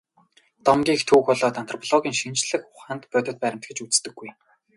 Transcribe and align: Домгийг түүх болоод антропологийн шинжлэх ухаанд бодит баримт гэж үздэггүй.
Домгийг 0.65 1.01
түүх 1.09 1.23
болоод 1.27 1.55
антропологийн 1.61 2.17
шинжлэх 2.21 2.61
ухаанд 2.73 3.03
бодит 3.11 3.37
баримт 3.43 3.63
гэж 3.69 3.77
үздэггүй. 3.85 4.29